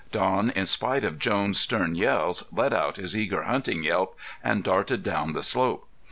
Don 0.11 0.49
in 0.49 0.65
spite 0.65 1.03
of 1.03 1.19
Jones' 1.19 1.59
stern 1.59 1.93
yells, 1.93 2.51
let 2.51 2.73
out 2.73 2.97
his 2.97 3.15
eager 3.15 3.43
hunting 3.43 3.83
yelp 3.83 4.17
and 4.43 4.63
darted 4.63 5.03
down 5.03 5.33
the 5.33 5.43
slope. 5.43 5.87